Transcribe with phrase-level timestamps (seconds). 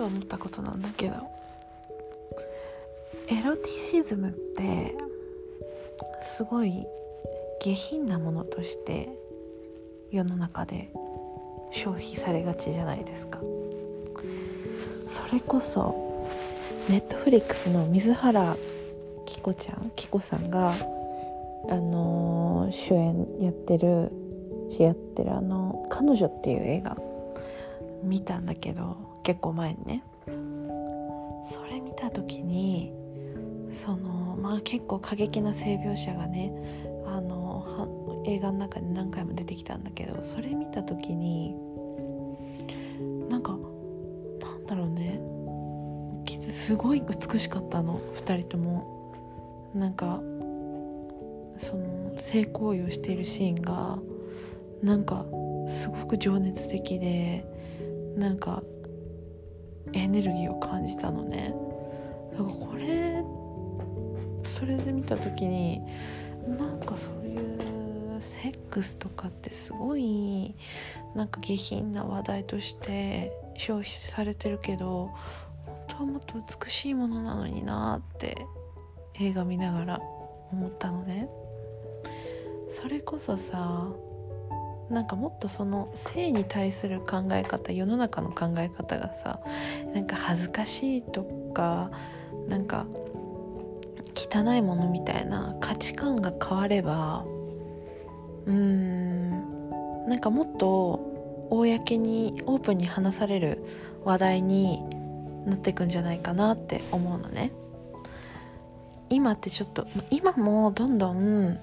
[0.00, 1.14] と思ったことなんだけど。
[3.28, 4.96] エロティシズムって
[6.24, 6.86] すごい
[7.60, 9.10] 下品なものとして
[10.10, 10.90] 世の中で
[11.70, 13.40] 消費されがちじゃないですか。
[15.06, 16.26] それこそ
[16.88, 18.56] ネットフリックスの水原
[19.26, 20.72] 希子ちゃん希子さんが
[21.68, 24.10] あのー、主演やってる
[24.78, 26.96] やってるあの「彼女」っていう映画
[28.02, 30.02] 見たんだけど結構前にね。
[31.44, 32.92] それ見た時に
[33.70, 36.52] そのまあ結構過激な性描写がね
[37.06, 41.54] あの映画の中で何回も出てきたんだけどそれ見た時に
[43.28, 43.56] なんか
[44.42, 45.20] なんだろうね。
[46.40, 47.98] すごい美しかったの。
[48.16, 49.00] 2人とも。
[49.74, 50.20] なんか
[51.56, 53.98] その性行為をしているシーンが
[54.82, 55.24] なんか
[55.68, 57.44] すごく情熱的で
[58.16, 58.62] なんか
[59.92, 61.54] エネルギーを感じたのね。
[62.32, 63.24] だからこれ
[64.44, 65.80] それで見た時に
[66.46, 70.54] なんかそういうセックスとかってすごい
[71.14, 75.10] なんか下品な話題として消費されてるけど
[75.66, 78.46] 本当はもっと美しいものなのになって
[79.14, 80.00] 映画見ながら
[80.52, 81.28] 思ったのね。
[82.68, 83.88] それこそさ
[84.90, 89.40] なんかもっとその性に対する考え方世の中の考え方がさ
[89.94, 91.22] なんか恥ずかしいと
[91.54, 91.90] か
[92.48, 92.86] なんか
[94.16, 97.24] 汚いものみたいな価値観が変われば
[98.46, 103.64] うーんなんかもっと公にオープンに話される
[104.04, 104.82] 話題に
[105.46, 107.52] なっていくんじゃないかなって思うのね。
[109.08, 111.58] 今ってちょっと今もどんどん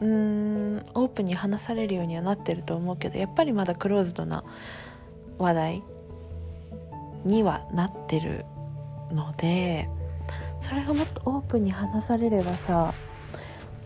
[0.00, 0.58] うーん。
[0.94, 4.44] オープンに話されるようにはなってると思うけどやっぱりまだクローズドな
[5.38, 5.82] 話題
[7.24, 8.44] にはなってる
[9.12, 9.88] ので
[10.60, 12.94] それがもっとオープンに話されればさ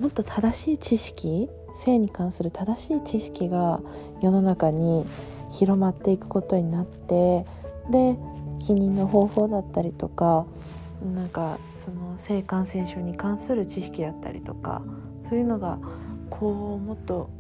[0.01, 3.81] もっと正しい知識性に関する正しい知識が
[4.23, 5.05] 世の中に
[5.51, 7.45] 広まっていくことになって
[7.91, 8.17] で
[8.61, 10.47] 避妊の方法だったりとか
[11.15, 14.83] なんかその性感染症に関する知識だったりとか
[15.33, 15.79] そういうのが
[16.29, 17.31] こうもっと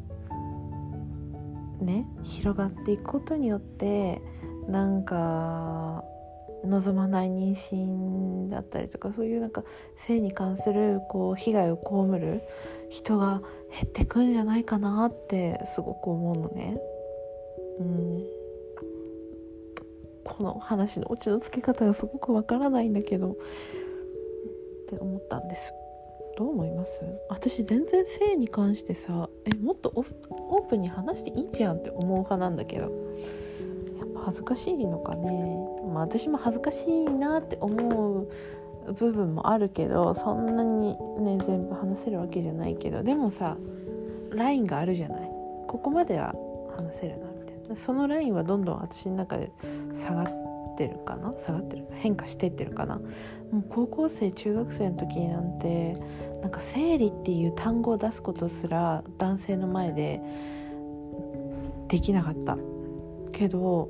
[1.82, 4.22] ね広がっていくことによって
[4.66, 6.02] なんか
[6.64, 9.62] 望まない妊娠だったりとかそういうなんか
[9.98, 12.40] 性に関するこう被害を被る
[12.88, 16.80] 人が減ってくんじゃないかなってすごく思うのね。
[17.78, 18.24] うん、
[20.24, 23.34] この話のオチのつけ方がすごくわからないんだけどっ
[24.88, 25.74] て思ったんです。
[26.36, 27.04] どう思います？
[27.28, 32.90] 私全然性に関してさえもっとオープンに話していいじゃんって思う派なんだけど。
[33.98, 35.30] やっぱ恥ずかしいのかね。
[35.92, 38.28] まあ私も恥ずかしいなって思う
[38.94, 43.02] 部分もあるけどそんなにね全部話せるわけじゃないけど。
[43.02, 43.56] でもさ
[44.30, 45.30] ラインがあるじゃない？
[45.68, 46.34] ここまでは
[46.76, 47.41] 話せるなみ
[47.76, 49.52] そのラインはどんどん私の中で
[49.94, 50.26] 下がっ
[50.76, 51.32] てるかな？
[51.36, 51.86] 下がってる。
[51.92, 52.96] 変化してってるかな？
[52.96, 55.96] もう高校生中学生の時なんて
[56.40, 60.20] なんか生理っていう単語を出すことすら男性の前で
[61.88, 62.56] できなかった。
[63.32, 63.88] けど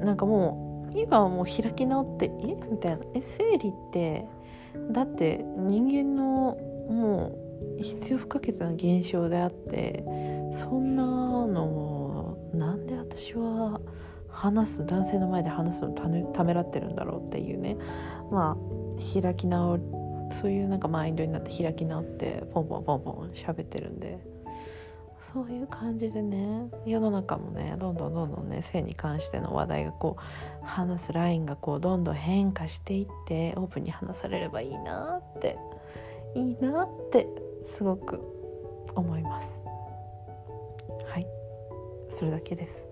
[0.00, 2.56] なんかもう今はもう開き直ってえ？
[2.70, 3.04] みたいな。
[3.14, 4.26] え生理って
[4.92, 6.56] だって人間の
[6.88, 7.32] も
[7.78, 10.02] う必要不可欠な現象であって
[10.58, 11.99] そんなのを
[12.52, 13.80] なんで私は
[14.28, 17.76] 話す男性の前で話すのためためらってるんだろうっていうね。
[18.30, 19.82] まあ開き直る
[20.32, 24.18] そういうなんかマインドになって開き直ってポンポンポンポン喋ってるんで。
[25.32, 35.56] そういう感じでね世の中もねどんどんどんどんね性に関しての話題がこう話すラインがこうどんどん変化していってオープンに話されればいいなって
[36.34, 37.28] いいなって
[37.64, 38.20] すごく
[38.96, 39.59] 思います。
[42.20, 42.86] それだけです。